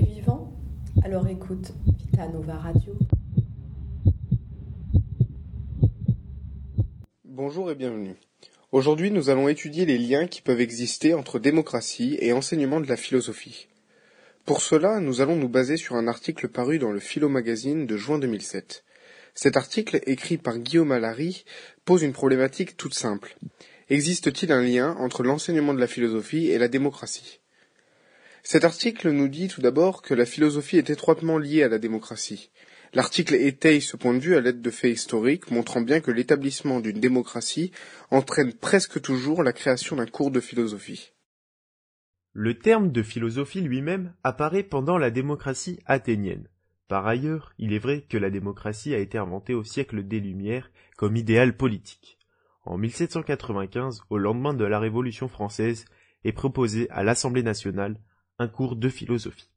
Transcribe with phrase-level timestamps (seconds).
[0.00, 0.52] Vivant?
[1.04, 2.26] Alors écoute Vita
[2.58, 2.92] Radio.
[7.24, 8.16] Bonjour et bienvenue.
[8.72, 12.96] Aujourd'hui, nous allons étudier les liens qui peuvent exister entre démocratie et enseignement de la
[12.96, 13.68] philosophie.
[14.44, 17.96] Pour cela, nous allons nous baser sur un article paru dans le Philo Magazine de
[17.96, 18.84] juin 2007.
[19.34, 21.46] Cet article, écrit par Guillaume Allary,
[21.86, 23.38] pose une problématique toute simple.
[23.88, 27.40] Existe-t-il un lien entre l'enseignement de la philosophie et la démocratie?
[28.48, 32.52] Cet article nous dit tout d'abord que la philosophie est étroitement liée à la démocratie.
[32.94, 36.78] L'article étaye ce point de vue à l'aide de faits historiques montrant bien que l'établissement
[36.78, 37.72] d'une démocratie
[38.12, 41.10] entraîne presque toujours la création d'un cours de philosophie.
[42.34, 46.46] Le terme de philosophie lui-même apparaît pendant la démocratie athénienne.
[46.86, 50.70] Par ailleurs, il est vrai que la démocratie a été inventée au siècle des Lumières
[50.96, 52.16] comme idéal politique.
[52.62, 55.84] En 1795, au lendemain de la Révolution française,
[56.22, 57.98] est proposé à l'Assemblée nationale
[58.38, 59.50] un cours de philosophie.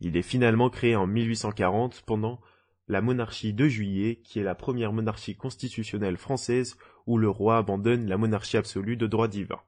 [0.00, 2.40] Il est finalement créé en 1840 pendant
[2.88, 8.08] la monarchie de Juillet, qui est la première monarchie constitutionnelle française où le roi abandonne
[8.08, 9.60] la monarchie absolue de droit divin.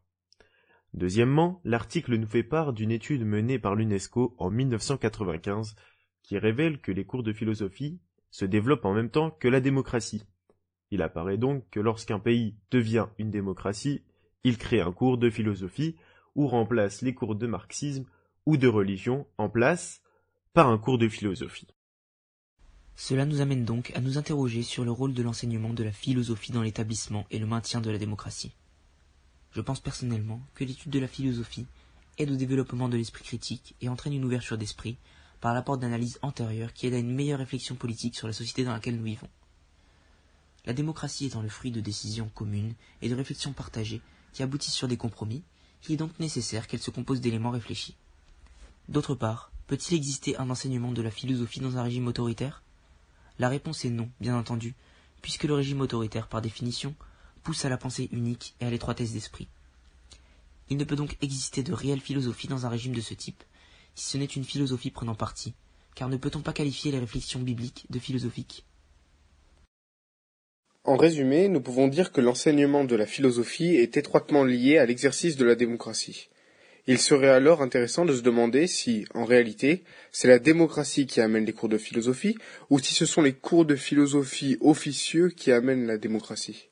[0.94, 5.74] Deuxièmement, l'article nous fait part d'une étude menée par l'UNESCO en 1995
[6.22, 10.24] qui révèle que les cours de philosophie se développent en même temps que la démocratie.
[10.90, 14.02] Il apparaît donc que lorsqu'un pays devient une démocratie,
[14.44, 15.96] il crée un cours de philosophie
[16.34, 18.04] ou remplace les cours de marxisme
[18.46, 20.00] ou de religion en place
[20.52, 21.68] par un cours de philosophie.
[22.96, 26.52] Cela nous amène donc à nous interroger sur le rôle de l'enseignement de la philosophie
[26.52, 28.52] dans l'établissement et le maintien de la démocratie.
[29.52, 31.66] Je pense personnellement que l'étude de la philosophie
[32.18, 34.98] aide au développement de l'esprit critique et entraîne une ouverture d'esprit
[35.40, 38.72] par l'apport d'analyses antérieures qui aident à une meilleure réflexion politique sur la société dans
[38.72, 39.28] laquelle nous vivons.
[40.64, 44.00] La démocratie étant le fruit de décisions communes et de réflexions partagées
[44.32, 45.42] qui aboutissent sur des compromis,
[45.88, 47.96] il est donc nécessaire qu'elle se compose d'éléments réfléchis.
[48.88, 52.62] D'autre part, peut-il exister un enseignement de la philosophie dans un régime autoritaire?
[53.38, 54.74] La réponse est non, bien entendu,
[55.22, 56.94] puisque le régime autoritaire, par définition,
[57.42, 59.48] pousse à la pensée unique et à l'étroitesse d'esprit.
[60.68, 63.42] Il ne peut donc exister de réelle philosophie dans un régime de ce type,
[63.94, 65.54] si ce n'est une philosophie prenant parti,
[65.94, 68.64] car ne peut-on pas qualifier les réflexions bibliques de philosophiques?
[70.84, 75.36] En résumé, nous pouvons dire que l'enseignement de la philosophie est étroitement lié à l'exercice
[75.36, 76.28] de la démocratie.
[76.88, 81.44] Il serait alors intéressant de se demander si, en réalité, c'est la démocratie qui amène
[81.44, 82.36] les cours de philosophie,
[82.70, 86.70] ou si ce sont les cours de philosophie officieux qui amènent la démocratie.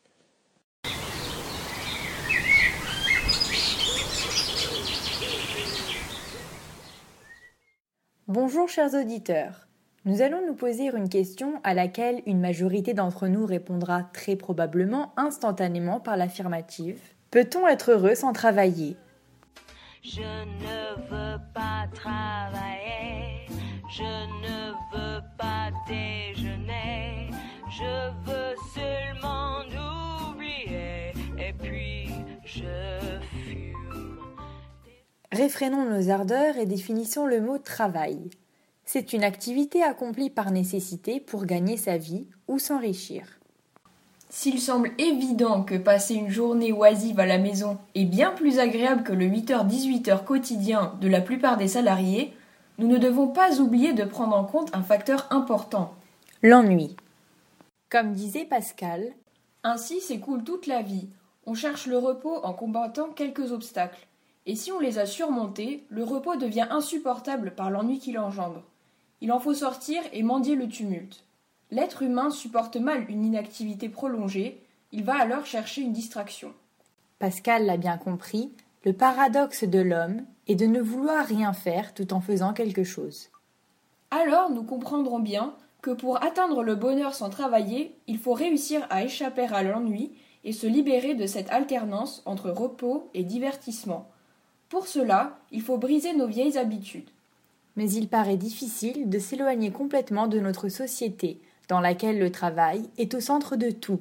[8.26, 9.68] Bonjour chers auditeurs.
[10.06, 15.12] Nous allons nous poser une question à laquelle une majorité d'entre nous répondra très probablement
[15.16, 16.98] instantanément par l'affirmative.
[17.30, 18.96] Peut-on être heureux sans travailler?
[20.02, 23.46] Je ne veux pas travailler,
[23.88, 27.30] je ne veux pas déjeuner,
[27.68, 29.60] je veux seulement
[30.30, 32.08] oublier et puis
[32.44, 34.18] je fume.
[35.32, 38.30] Réfrénons nos ardeurs et définissons le mot travail.
[38.84, 43.39] C'est une activité accomplie par nécessité pour gagner sa vie ou s'enrichir.
[44.32, 49.02] S'il semble évident que passer une journée oisive à la maison est bien plus agréable
[49.02, 52.32] que le 8h-18h quotidien de la plupart des salariés,
[52.78, 55.94] nous ne devons pas oublier de prendre en compte un facteur important.
[56.42, 56.94] L'ennui.
[57.90, 59.12] Comme disait Pascal,
[59.64, 61.08] Ainsi s'écoule toute la vie.
[61.44, 64.06] On cherche le repos en combattant quelques obstacles.
[64.46, 68.62] Et si on les a surmontés, le repos devient insupportable par l'ennui qu'il engendre.
[69.20, 71.24] Il en faut sortir et mendier le tumulte.
[71.70, 76.52] L'être humain supporte mal une inactivité prolongée, il va alors chercher une distraction.
[77.18, 78.50] Pascal l'a bien compris,
[78.84, 83.28] le paradoxe de l'homme est de ne vouloir rien faire tout en faisant quelque chose.
[84.10, 89.04] Alors nous comprendrons bien que pour atteindre le bonheur sans travailler, il faut réussir à
[89.04, 90.12] échapper à l'ennui
[90.44, 94.08] et se libérer de cette alternance entre repos et divertissement.
[94.68, 97.10] Pour cela, il faut briser nos vieilles habitudes.
[97.76, 101.40] Mais il paraît difficile de s'éloigner complètement de notre société,
[101.70, 104.00] dans laquelle le travail est au centre de tout.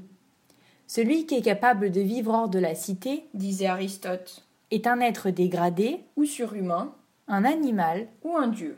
[0.87, 5.29] Celui qui est capable de vivre hors de la cité, disait Aristote, est un être
[5.29, 6.95] dégradé ou surhumain,
[7.27, 8.75] un animal ou un dieu.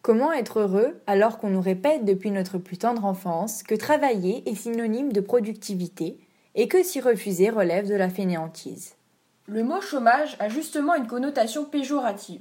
[0.00, 4.54] Comment être heureux alors qu'on nous répète depuis notre plus tendre enfance que travailler est
[4.54, 6.18] synonyme de productivité
[6.54, 8.94] et que s'y refuser relève de la fainéantise?
[9.46, 12.40] Le mot chômage a justement une connotation péjorative.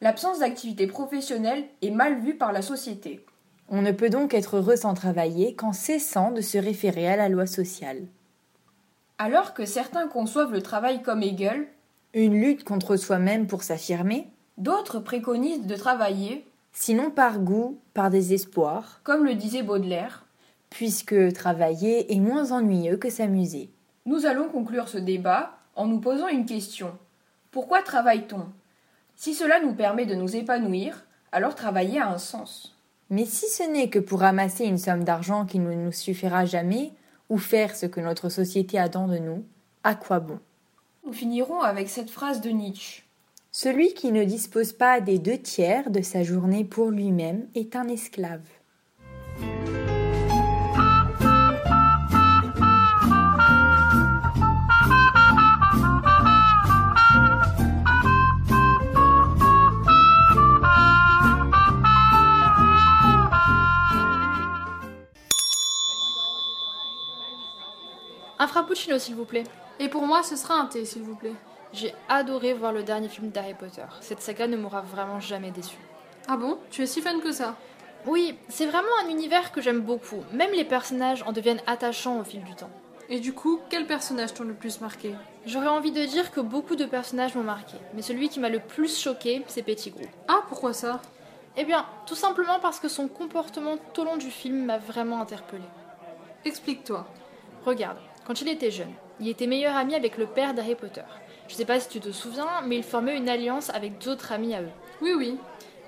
[0.00, 3.24] L'absence d'activité professionnelle est mal vue par la société.
[3.70, 7.28] On ne peut donc être heureux sans travailler qu'en cessant de se référer à la
[7.28, 8.02] loi sociale.
[9.18, 11.68] Alors que certains conçoivent le travail comme Hegel,
[12.12, 14.28] une lutte contre soi-même pour s'affirmer,
[14.58, 20.24] d'autres préconisent de travailler sinon par goût, par désespoir, Comme le disait Baudelaire,
[20.68, 23.70] puisque travailler est moins ennuyeux que s'amuser.
[24.06, 26.96] nous allons conclure ce débat en nous posant une question.
[27.50, 28.46] Pourquoi travaille-t-on?
[29.14, 32.79] Si cela nous permet de nous épanouir, alors travailler a un sens.
[33.10, 36.92] Mais si ce n'est que pour ramasser une somme d'argent qui ne nous suffira jamais,
[37.28, 39.44] ou faire ce que notre société attend de nous,
[39.82, 40.38] à quoi bon?
[41.04, 43.02] Nous finirons avec cette phrase de Nietzsche.
[43.50, 47.88] Celui qui ne dispose pas des deux tiers de sa journée pour lui-même est un
[47.88, 48.46] esclave.
[68.40, 69.44] Un frappuccino, s'il vous plaît.
[69.78, 71.34] Et pour moi, ce sera un thé, s'il vous plaît.
[71.74, 73.84] J'ai adoré voir le dernier film d'Harry Potter.
[74.00, 75.76] Cette saga ne m'aura vraiment jamais déçu.
[76.26, 76.58] Ah bon?
[76.70, 77.54] Tu es si fan que ça?
[78.06, 80.24] Oui, c'est vraiment un univers que j'aime beaucoup.
[80.32, 82.70] Même les personnages en deviennent attachants au fil du temps.
[83.10, 85.14] Et du coup, quel personnage t'ont le plus marqué?
[85.44, 88.60] J'aurais envie de dire que beaucoup de personnages m'ont marqué, mais celui qui m'a le
[88.60, 90.08] plus choqué, c'est Pettigrew.
[90.28, 91.02] Ah, pourquoi ça?
[91.58, 95.20] Eh bien, tout simplement parce que son comportement tout au long du film m'a vraiment
[95.20, 95.62] interpellée.
[96.46, 97.06] Explique-toi.
[97.66, 97.98] Regarde,
[98.30, 101.02] quand il était jeune, il était meilleur ami avec le père d'Harry Potter.
[101.48, 104.54] Je sais pas si tu te souviens, mais il formait une alliance avec d'autres amis
[104.54, 104.70] à eux.
[105.02, 105.36] Oui, oui.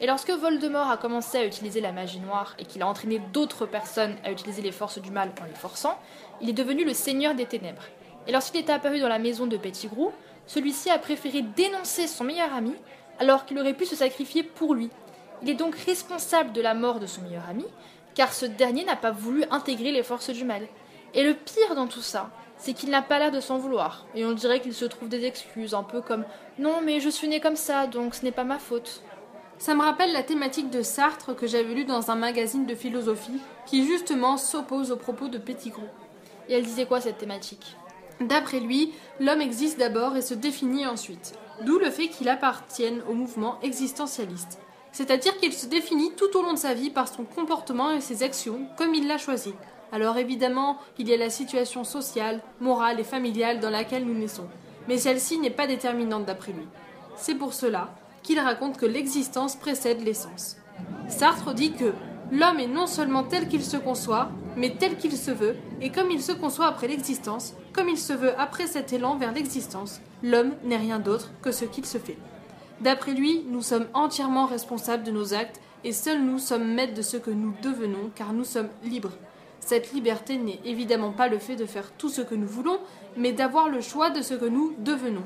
[0.00, 3.64] Et lorsque Voldemort a commencé à utiliser la magie noire et qu'il a entraîné d'autres
[3.64, 5.96] personnes à utiliser les forces du mal en les forçant,
[6.40, 7.84] il est devenu le seigneur des ténèbres.
[8.26, 10.10] Et lorsqu'il est apparu dans la maison de Pettigrew,
[10.48, 12.74] celui-ci a préféré dénoncer son meilleur ami
[13.20, 14.90] alors qu'il aurait pu se sacrifier pour lui.
[15.42, 17.66] Il est donc responsable de la mort de son meilleur ami,
[18.16, 20.66] car ce dernier n'a pas voulu intégrer les forces du mal.
[21.14, 24.24] Et le pire dans tout ça, c'est qu'il n'a pas l'air de s'en vouloir, et
[24.24, 26.24] on dirait qu'il se trouve des excuses, un peu comme
[26.58, 29.02] Non, mais je suis né comme ça, donc ce n'est pas ma faute.
[29.58, 33.40] Ça me rappelle la thématique de Sartre que j'avais lue dans un magazine de philosophie
[33.66, 35.86] qui justement s'oppose aux propos de Pettigrew.
[36.48, 37.76] Et elle disait quoi cette thématique?
[38.20, 41.34] D'après lui, l'homme existe d'abord et se définit ensuite.
[41.62, 44.58] D'où le fait qu'il appartienne au mouvement existentialiste.
[44.90, 48.22] C'est-à-dire qu'il se définit tout au long de sa vie par son comportement et ses
[48.22, 49.54] actions comme il l'a choisi.
[49.92, 54.48] Alors évidemment, il y a la situation sociale, morale et familiale dans laquelle nous naissons.
[54.88, 56.66] Mais celle-ci n'est pas déterminante d'après lui.
[57.16, 60.56] C'est pour cela qu'il raconte que l'existence précède l'essence.
[61.08, 61.92] Sartre dit que
[62.30, 66.10] l'homme est non seulement tel qu'il se conçoit, mais tel qu'il se veut, et comme
[66.10, 70.54] il se conçoit après l'existence, comme il se veut après cet élan vers l'existence, l'homme
[70.64, 72.18] n'est rien d'autre que ce qu'il se fait.
[72.80, 77.02] D'après lui, nous sommes entièrement responsables de nos actes, et seuls nous sommes maîtres de
[77.02, 79.12] ce que nous devenons, car nous sommes libres.
[79.64, 82.80] Cette liberté n'est évidemment pas le fait de faire tout ce que nous voulons,
[83.16, 85.24] mais d'avoir le choix de ce que nous devenons.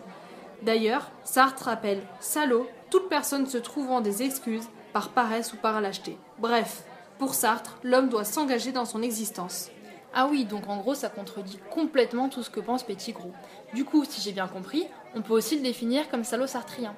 [0.62, 6.17] D'ailleurs, Sartre rappelle salaud toute personne se trouvant des excuses par paresse ou par lâcheté.
[6.38, 6.85] Bref,
[7.19, 9.71] pour Sartre, l'homme doit s'engager dans son existence.
[10.15, 13.33] Ah oui, donc en gros, ça contredit complètement tout ce que pense Pettigrew.
[13.75, 16.94] Du coup, si j'ai bien compris, on peut aussi le définir comme salaud sartrien.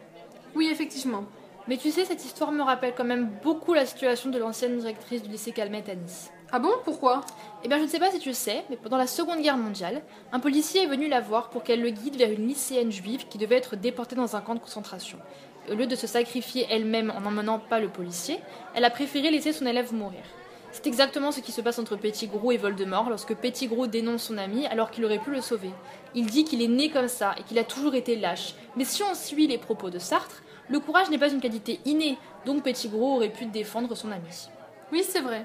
[0.54, 1.24] Oui, effectivement.
[1.68, 5.22] Mais tu sais, cette histoire me rappelle quand même beaucoup la situation de l'ancienne directrice
[5.22, 6.30] du lycée Calmette à Nice.
[6.50, 6.70] Ah bon?
[6.82, 7.20] Pourquoi?
[7.62, 9.58] Eh bien, je ne sais pas si tu le sais, mais pendant la Seconde Guerre
[9.58, 10.00] mondiale,
[10.32, 13.36] un policier est venu la voir pour qu'elle le guide vers une lycéenne juive qui
[13.36, 15.18] devait être déportée dans un camp de concentration.
[15.70, 18.40] Au lieu de se sacrifier elle-même en n'emmenant pas le policier,
[18.74, 20.22] elle a préféré laisser son élève mourir.
[20.72, 24.66] C'est exactement ce qui se passe entre Pettigrew et Voldemort lorsque Pettigrew dénonce son ami
[24.68, 25.70] alors qu'il aurait pu le sauver.
[26.14, 28.54] Il dit qu'il est né comme ça et qu'il a toujours été lâche.
[28.74, 32.16] Mais si on suit les propos de Sartre, le courage n'est pas une qualité innée,
[32.46, 34.48] donc Pettigrew aurait pu défendre son ami.
[34.92, 35.44] Oui, c'est vrai.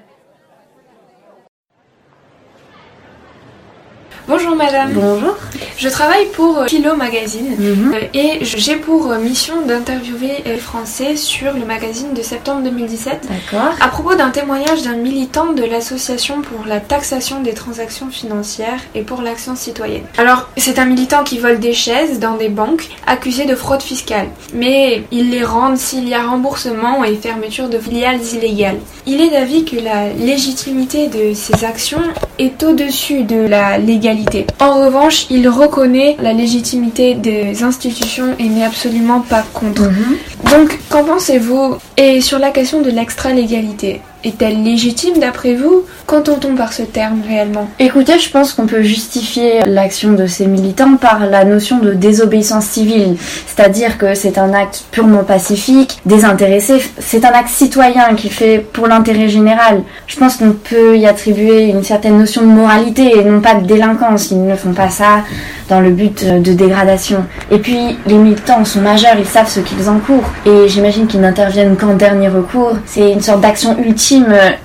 [4.26, 4.92] Bonjour madame.
[4.94, 5.36] Bonjour.
[5.76, 7.92] Je travaille pour euh, Philo Magazine Mhm.
[7.94, 13.20] euh, et j'ai pour euh, mission d'interviewer les Français sur le magazine de septembre 2017
[13.28, 13.74] D'accord.
[13.82, 19.02] à propos d'un témoignage d'un militant de l'association pour la taxation des transactions financières et
[19.02, 20.04] pour l'action citoyenne.
[20.16, 24.28] Alors, c'est un militant qui vole des chaises dans des banques accusé de fraude fiscale,
[24.54, 28.78] mais il les rend s'il y a remboursement et fermeture de filiales illégales.
[29.06, 32.00] Il est d'avis que la légitimité de ces actions
[32.38, 34.13] est au-dessus de la légalité.
[34.60, 39.82] En revanche, il reconnaît la légitimité des institutions et n'est absolument pas contre.
[39.82, 40.16] Mhm.
[40.50, 41.76] Donc, qu'en pensez-vous?
[41.96, 47.68] Et sur la question de l'extra-légalité, est-elle légitime d'après vous Qu'entend-on par ce terme réellement
[47.78, 52.66] Écoutez, je pense qu'on peut justifier l'action de ces militants par la notion de désobéissance
[52.66, 53.16] civile,
[53.46, 58.86] c'est-à-dire que c'est un acte purement pacifique, désintéressé, c'est un acte citoyen qui fait pour
[58.86, 59.82] l'intérêt général.
[60.06, 63.66] Je pense qu'on peut y attribuer une certaine notion de moralité et non pas de
[63.66, 64.30] délinquance.
[64.30, 65.24] Ils ne font pas ça
[65.68, 67.24] dans le but de dégradation.
[67.50, 70.30] Et puis, les militants sont majeurs, ils savent ce qu'ils encourent.
[70.46, 72.76] Et j'imagine qu'ils n'interviennent qu'en dernier recours.
[72.86, 74.13] C'est une sorte d'action ultime,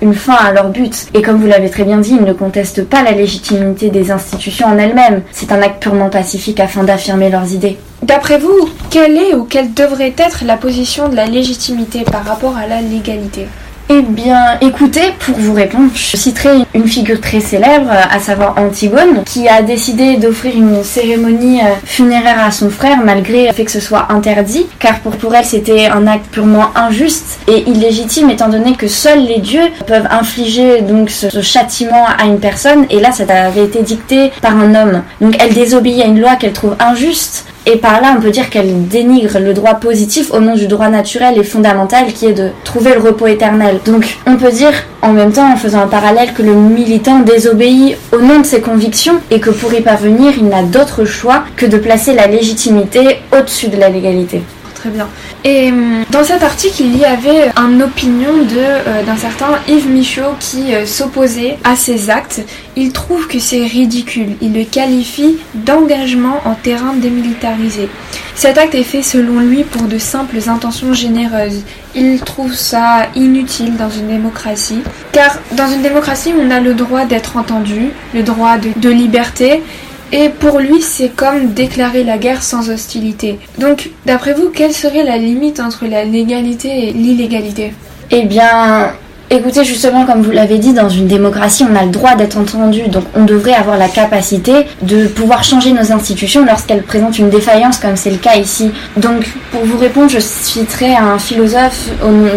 [0.00, 1.06] une fin à leur but.
[1.14, 4.66] Et comme vous l'avez très bien dit, ils ne contestent pas la légitimité des institutions
[4.68, 5.22] en elles-mêmes.
[5.32, 7.78] C'est un acte purement pacifique afin d'affirmer leurs idées.
[8.02, 12.56] D'après vous, quelle est ou quelle devrait être la position de la légitimité par rapport
[12.56, 13.46] à la légalité?
[13.92, 19.24] Eh bien, écoutez, pour vous répondre, je citerai une figure très célèbre, à savoir Antigone,
[19.26, 23.72] qui a décidé d'offrir une cérémonie euh, funéraire à son frère malgré le fait que
[23.72, 28.48] ce soit interdit, car pour, pour elle c'était un acte purement injuste et illégitime étant
[28.48, 33.00] donné que seuls les dieux peuvent infliger donc ce, ce châtiment à une personne et
[33.00, 35.02] là ça avait été dicté par un homme.
[35.20, 38.48] Donc elle désobéit à une loi qu'elle trouve injuste et par là, on peut dire
[38.48, 42.48] qu'elle dénigre le droit positif au nom du droit naturel et fondamental qui est de
[42.64, 43.80] trouver le repos éternel.
[43.84, 47.96] Donc on peut dire en même temps, en faisant un parallèle, que le militant désobéit
[48.12, 51.66] au nom de ses convictions et que pour y parvenir, il n'a d'autre choix que
[51.66, 54.42] de placer la légitimité au-dessus de la légalité.
[54.80, 55.08] Très bien.
[55.44, 60.36] Et hum, dans cet article, il y avait une opinion euh, d'un certain Yves Michaud
[60.40, 62.40] qui euh, s'opposait à ces actes.
[62.76, 64.36] Il trouve que c'est ridicule.
[64.40, 67.90] Il le qualifie d'engagement en terrain démilitarisé.
[68.34, 71.62] Cet acte est fait selon lui pour de simples intentions généreuses.
[71.94, 74.80] Il trouve ça inutile dans une démocratie,
[75.12, 79.62] car dans une démocratie, on a le droit d'être entendu, le droit de, de liberté,
[80.12, 83.38] et pour lui, c'est comme déclarer la guerre sans hostilité.
[83.58, 87.72] Donc, d'après vous, quelle serait la limite entre la légalité et l'illégalité?
[88.10, 88.92] Eh bien,
[89.32, 92.88] Écoutez, justement, comme vous l'avez dit, dans une démocratie, on a le droit d'être entendu,
[92.88, 97.78] donc on devrait avoir la capacité de pouvoir changer nos institutions lorsqu'elles présentent une défaillance,
[97.78, 98.72] comme c'est le cas ici.
[98.96, 101.90] Donc, pour vous répondre, je citerai un philosophe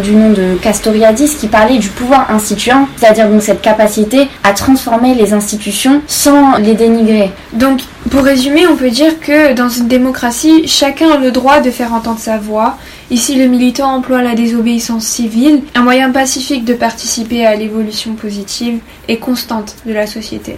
[0.04, 5.16] du nom de Castoriadis qui parlait du pouvoir instituant, c'est-à-dire donc cette capacité à transformer
[5.16, 7.32] les institutions sans les dénigrer.
[7.54, 7.82] Donc,
[8.12, 11.92] pour résumer, on peut dire que dans une démocratie, chacun a le droit de faire
[11.92, 12.78] entendre sa voix.
[13.12, 18.80] Ici, le militant emploie la désobéissance civile, un moyen pacifique de participer à l'évolution positive
[19.08, 20.58] et constante de la société.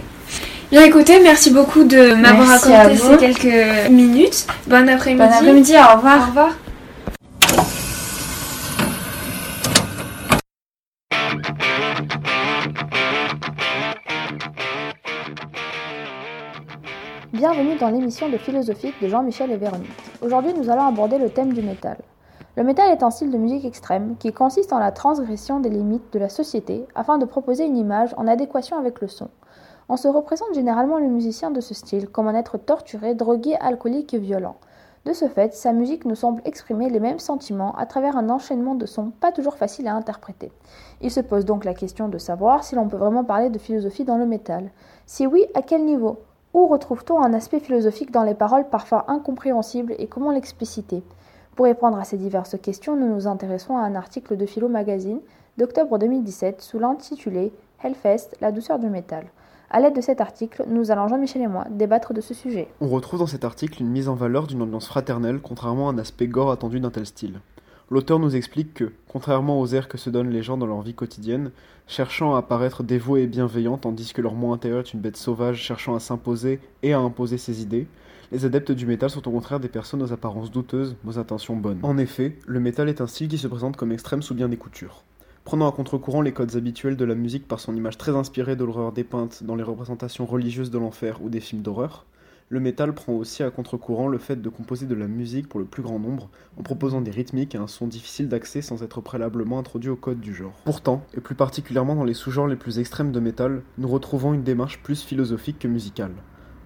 [0.70, 4.46] Bien écoutez, merci beaucoup de m'avoir accordé ces quelques minutes.
[4.66, 5.22] Bon après-midi.
[5.22, 6.22] Bon après-midi, au revoir.
[6.22, 6.52] Au revoir.
[17.32, 19.90] Bienvenue dans l'émission de philosophique de Jean-Michel et Véronique.
[20.22, 21.98] Aujourd'hui, nous allons aborder le thème du métal.
[22.56, 26.10] Le métal est un style de musique extrême qui consiste en la transgression des limites
[26.14, 29.28] de la société afin de proposer une image en adéquation avec le son.
[29.90, 34.14] On se représente généralement le musicien de ce style comme un être torturé, drogué, alcoolique
[34.14, 34.56] et violent.
[35.04, 38.74] De ce fait, sa musique nous semble exprimer les mêmes sentiments à travers un enchaînement
[38.74, 40.50] de sons pas toujours facile à interpréter.
[41.02, 44.04] Il se pose donc la question de savoir si l'on peut vraiment parler de philosophie
[44.04, 44.70] dans le métal.
[45.04, 46.20] Si oui, à quel niveau?
[46.54, 51.02] Où retrouve-t-on un aspect philosophique dans les paroles parfois incompréhensibles et comment l'expliciter?
[51.56, 55.20] Pour répondre à ces diverses questions, nous nous intéressons à un article de Philo Magazine
[55.56, 57.50] d'octobre 2017 sous l'intitulé
[57.82, 59.24] Hellfest, la douceur du métal.
[59.70, 62.68] À l'aide de cet article, nous allons, Jean-Michel et moi, débattre de ce sujet.
[62.82, 65.98] On retrouve dans cet article une mise en valeur d'une ambiance fraternelle, contrairement à un
[65.98, 67.40] aspect gore attendu d'un tel style.
[67.88, 70.92] L'auteur nous explique que, contrairement aux airs que se donnent les gens dans leur vie
[70.92, 71.52] quotidienne,
[71.86, 75.62] cherchant à paraître dévoués et bienveillants tandis que leur moi intérieur est une bête sauvage
[75.62, 77.86] cherchant à s'imposer et à imposer ses idées,
[78.32, 81.80] les adeptes du métal sont au contraire des personnes aux apparences douteuses, aux intentions bonnes.
[81.82, 84.56] En effet, le métal est un style qui se présente comme extrême sous bien des
[84.56, 85.04] coutures.
[85.44, 88.64] Prenant à contre-courant les codes habituels de la musique par son image très inspirée de
[88.64, 92.04] l'horreur dépeinte dans les représentations religieuses de l'enfer ou des films d'horreur,
[92.48, 95.66] le métal prend aussi à contre-courant le fait de composer de la musique pour le
[95.66, 96.28] plus grand nombre,
[96.58, 100.20] en proposant des rythmiques et un son difficile d'accès sans être préalablement introduit au code
[100.20, 100.54] du genre.
[100.64, 104.44] Pourtant, et plus particulièrement dans les sous-genres les plus extrêmes de métal, nous retrouvons une
[104.44, 106.12] démarche plus philosophique que musicale.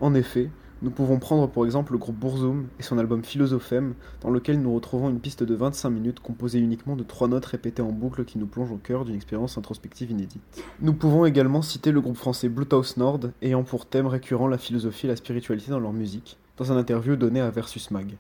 [0.01, 0.51] En effet,
[0.83, 4.75] nous pouvons prendre pour exemple le groupe Burzum et son album Philosophème, dans lequel nous
[4.75, 8.39] retrouvons une piste de 25 minutes composée uniquement de trois notes répétées en boucle qui
[8.39, 10.65] nous plongent au cœur d'une expérience introspective inédite.
[10.81, 15.05] Nous pouvons également citer le groupe français Bluetooth Nord, ayant pour thème récurrent la philosophie
[15.05, 18.17] et la spiritualité dans leur musique, dans un interview donné à Versus Mag.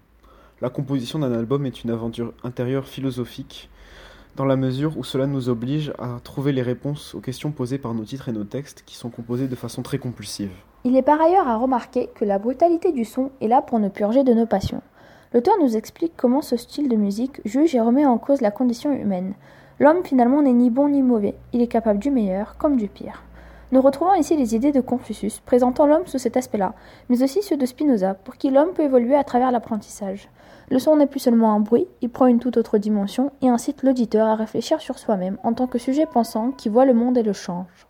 [0.60, 3.70] La composition d'un album est une aventure intérieure philosophique,
[4.36, 7.94] dans la mesure où cela nous oblige à trouver les réponses aux questions posées par
[7.94, 10.52] nos titres et nos textes, qui sont composés de façon très compulsive.
[10.82, 13.90] Il est par ailleurs à remarquer que la brutalité du son est là pour nous
[13.90, 14.80] purger de nos passions.
[15.34, 18.90] L'auteur nous explique comment ce style de musique juge et remet en cause la condition
[18.90, 19.34] humaine.
[19.78, 23.24] L'homme finalement n'est ni bon ni mauvais, il est capable du meilleur comme du pire.
[23.72, 26.72] Nous retrouvons ici les idées de Confucius, présentant l'homme sous cet aspect-là,
[27.10, 30.30] mais aussi ceux de Spinoza, pour qui l'homme peut évoluer à travers l'apprentissage.
[30.70, 33.82] Le son n'est plus seulement un bruit, il prend une toute autre dimension et incite
[33.82, 37.22] l'auditeur à réfléchir sur soi-même en tant que sujet pensant qui voit le monde et
[37.22, 37.89] le change.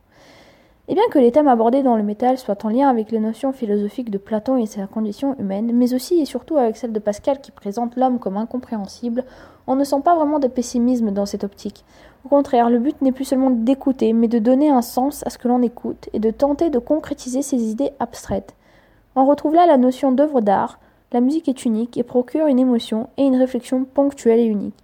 [0.88, 3.52] Et bien que les thèmes abordés dans le métal soient en lien avec les notions
[3.52, 7.40] philosophiques de Platon et sa condition humaine, mais aussi et surtout avec celle de Pascal
[7.40, 9.24] qui présente l'homme comme incompréhensible,
[9.66, 11.84] on ne sent pas vraiment de pessimisme dans cette optique.
[12.24, 15.38] Au contraire, le but n'est plus seulement d'écouter, mais de donner un sens à ce
[15.38, 18.56] que l'on écoute et de tenter de concrétiser ces idées abstraites.
[19.14, 20.80] On retrouve là la notion d'œuvre d'art,
[21.12, 24.74] la musique est unique et procure une émotion et une réflexion ponctuelle et unique.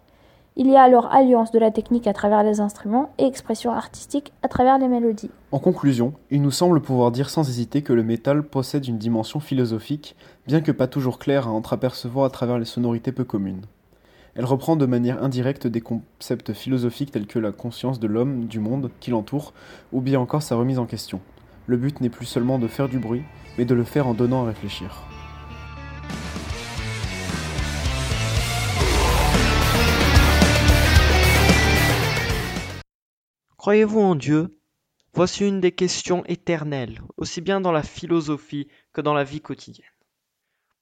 [0.59, 4.33] Il y a alors alliance de la technique à travers les instruments et expression artistique
[4.43, 5.31] à travers les mélodies.
[5.53, 9.39] En conclusion, il nous semble pouvoir dire sans hésiter que le métal possède une dimension
[9.39, 13.67] philosophique, bien que pas toujours claire à entreapercevoir à travers les sonorités peu communes.
[14.35, 18.59] Elle reprend de manière indirecte des concepts philosophiques tels que la conscience de l'homme, du
[18.59, 19.53] monde qui l'entoure,
[19.93, 21.21] ou bien encore sa remise en question.
[21.67, 23.25] Le but n'est plus seulement de faire du bruit,
[23.59, 25.07] mais de le faire en donnant à réfléchir.
[33.67, 34.61] Croyez-vous en Dieu?
[35.13, 39.91] Voici une des questions éternelles, aussi bien dans la philosophie que dans la vie quotidienne.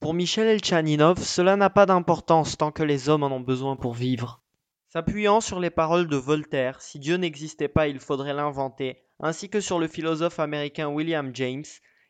[0.01, 3.95] Pour Michel Elchaninov, cela n'a pas d'importance tant que les hommes en ont besoin pour
[3.95, 4.43] vivre.
[4.91, 9.61] S'appuyant sur les paroles de Voltaire, si Dieu n'existait pas, il faudrait l'inventer, ainsi que
[9.61, 11.65] sur le philosophe américain William James,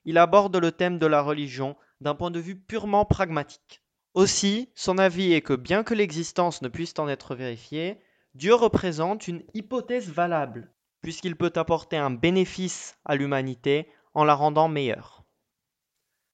[0.04, 3.80] il aborde le thème de la religion d'un point de vue purement pragmatique.
[4.14, 8.00] Aussi, son avis est que bien que l'existence ne puisse en être vérifiée,
[8.34, 10.72] Dieu représente une hypothèse valable,
[11.02, 15.24] puisqu'il peut apporter un bénéfice à l'humanité en la rendant meilleure.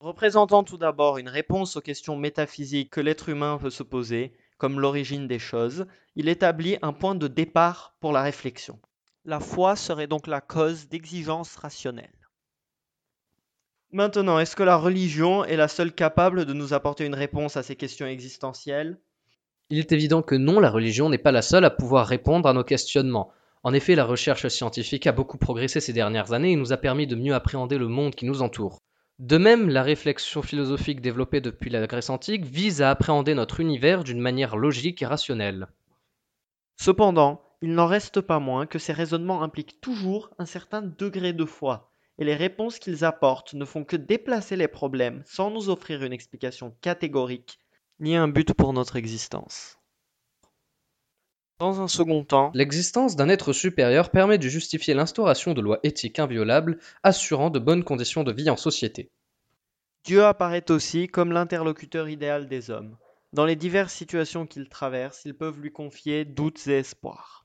[0.00, 4.80] Représentant tout d'abord une réponse aux questions métaphysiques que l'être humain peut se poser, comme
[4.80, 8.80] l'origine des choses, il établit un point de départ pour la réflexion.
[9.26, 12.28] La foi serait donc la cause d'exigences rationnelles.
[13.92, 17.62] Maintenant, est-ce que la religion est la seule capable de nous apporter une réponse à
[17.62, 18.98] ces questions existentielles?
[19.70, 22.52] Il est évident que non, la religion n'est pas la seule à pouvoir répondre à
[22.52, 23.32] nos questionnements.
[23.62, 27.06] En effet, la recherche scientifique a beaucoup progressé ces dernières années et nous a permis
[27.06, 28.80] de mieux appréhender le monde qui nous entoure.
[29.20, 34.02] De même, la réflexion philosophique développée depuis la Grèce antique vise à appréhender notre univers
[34.02, 35.68] d'une manière logique et rationnelle.
[36.76, 41.44] Cependant, il n'en reste pas moins que ces raisonnements impliquent toujours un certain degré de
[41.44, 46.02] foi, et les réponses qu'ils apportent ne font que déplacer les problèmes sans nous offrir
[46.02, 47.59] une explication catégorique
[48.00, 49.78] ni un but pour notre existence.
[51.58, 56.18] Dans un second temps, l'existence d'un être supérieur permet de justifier l'instauration de lois éthiques
[56.18, 59.10] inviolables assurant de bonnes conditions de vie en société.
[60.04, 62.96] Dieu apparaît aussi comme l'interlocuteur idéal des hommes.
[63.34, 67.44] Dans les diverses situations qu'ils traversent, ils peuvent lui confier doutes et espoirs.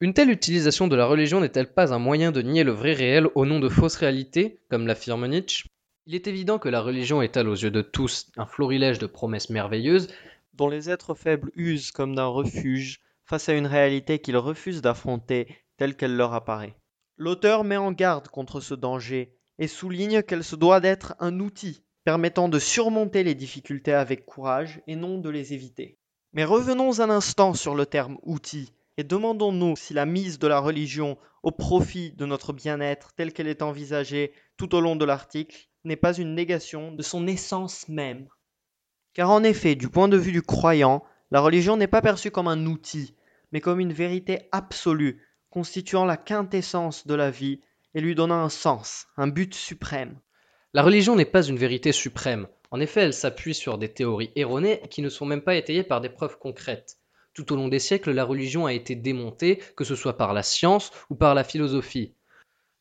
[0.00, 3.28] Une telle utilisation de la religion n'est-elle pas un moyen de nier le vrai réel
[3.36, 5.68] au nom de fausses réalités, comme l'affirme Nietzsche?
[6.04, 9.50] Il est évident que la religion étale aux yeux de tous un florilège de promesses
[9.50, 10.08] merveilleuses
[10.54, 15.46] dont les êtres faibles usent comme d'un refuge face à une réalité qu'ils refusent d'affronter
[15.76, 16.74] telle qu'elle leur apparaît.
[17.16, 21.84] L'auteur met en garde contre ce danger et souligne qu'elle se doit d'être un outil
[22.04, 25.98] permettant de surmonter les difficultés avec courage et non de les éviter.
[26.32, 30.58] Mais revenons un instant sur le terme outil et demandons-nous si la mise de la
[30.58, 35.68] religion au profit de notre bien-être telle qu'elle est envisagée tout au long de l'article
[35.84, 38.28] n'est pas une négation de son essence même.
[39.14, 42.48] Car en effet, du point de vue du croyant, la religion n'est pas perçue comme
[42.48, 43.14] un outil,
[43.52, 47.60] mais comme une vérité absolue, constituant la quintessence de la vie
[47.94, 50.18] et lui donnant un sens, un but suprême.
[50.72, 52.48] La religion n'est pas une vérité suprême.
[52.70, 56.00] En effet, elle s'appuie sur des théories erronées qui ne sont même pas étayées par
[56.00, 56.96] des preuves concrètes.
[57.34, 60.42] Tout au long des siècles, la religion a été démontée, que ce soit par la
[60.42, 62.14] science ou par la philosophie.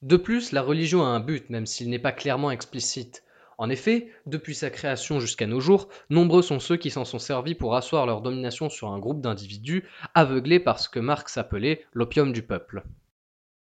[0.01, 3.23] De plus, la religion a un but, même s'il n'est pas clairement explicite.
[3.59, 7.53] En effet, depuis sa création jusqu'à nos jours, nombreux sont ceux qui s'en sont servis
[7.53, 12.33] pour asseoir leur domination sur un groupe d'individus, aveuglés par ce que Marx appelait l'opium
[12.33, 12.83] du peuple.